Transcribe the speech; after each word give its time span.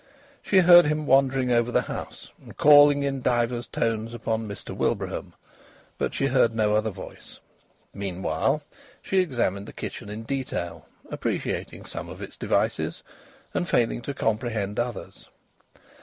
She 0.41 0.57
heard 0.61 0.85
him 0.87 1.05
wandering 1.05 1.51
over 1.51 1.71
the 1.71 1.83
house 1.83 2.31
and 2.41 2.57
calling 2.57 3.03
in 3.03 3.21
divers 3.21 3.67
tones 3.67 4.15
upon 4.15 4.47
Mr 4.47 4.75
Wilbraham. 4.75 5.35
But 5.99 6.11
she 6.15 6.25
heard 6.25 6.55
no 6.55 6.73
other 6.75 6.89
voice. 6.89 7.37
Meanwhile 7.93 8.63
she 9.03 9.19
examined 9.19 9.67
the 9.67 9.73
kitchen 9.73 10.09
in 10.09 10.23
detail, 10.23 10.87
appreciating 11.11 11.85
some 11.85 12.09
of 12.09 12.19
its 12.19 12.35
devices 12.35 13.03
and 13.53 13.69
failing 13.69 14.01
to 14.01 14.15
comprehend 14.15 14.79
others. 14.79 15.29